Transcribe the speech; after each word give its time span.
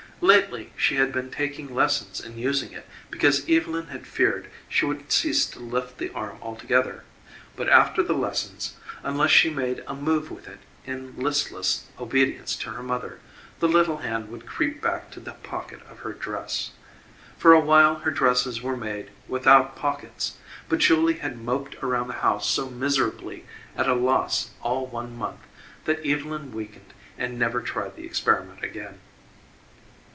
Lately 0.23 0.71
she 0.77 0.97
had 0.97 1.11
been 1.11 1.31
taking 1.31 1.73
lessons 1.73 2.23
in 2.23 2.37
using 2.37 2.71
it 2.73 2.87
because 3.09 3.43
Evylyn 3.49 3.87
had 3.87 4.05
feared 4.05 4.51
she 4.69 4.85
would 4.85 5.11
cease 5.11 5.47
to 5.47 5.59
lift 5.59 5.97
the 5.97 6.11
arm 6.13 6.37
altogether, 6.43 7.03
but 7.55 7.67
after 7.67 8.03
the 8.03 8.13
lessons, 8.13 8.75
unless 9.01 9.31
she 9.31 9.49
made 9.49 9.83
a 9.87 9.95
move 9.95 10.29
with 10.29 10.47
it 10.47 10.59
in 10.85 11.17
listless 11.17 11.85
obedience 11.99 12.55
to 12.57 12.69
her 12.69 12.83
mother, 12.83 13.19
the 13.59 13.67
little 13.67 13.97
hand 13.97 14.29
would 14.29 14.45
creep 14.45 14.79
back 14.79 15.09
to 15.09 15.19
the 15.19 15.31
pocket 15.31 15.79
of 15.89 16.01
her 16.01 16.13
dress. 16.13 16.69
For 17.39 17.51
a 17.53 17.59
while 17.59 17.95
her 17.95 18.11
dresses 18.11 18.61
were 18.61 18.77
made 18.77 19.09
without 19.27 19.75
pockets, 19.75 20.37
but 20.69 20.77
Julie 20.77 21.15
had 21.15 21.39
moped 21.41 21.77
around 21.83 22.09
the 22.09 22.13
house 22.21 22.47
so 22.47 22.69
miserably 22.69 23.45
at 23.75 23.87
a 23.89 23.95
loss 23.95 24.51
all 24.61 24.85
one 24.85 25.17
month 25.17 25.41
that 25.85 26.03
Evylyn 26.05 26.51
weakened 26.51 26.93
and 27.17 27.39
never 27.39 27.59
tried 27.59 27.95
the 27.95 28.05
experiment 28.05 28.63
again. 28.63 28.99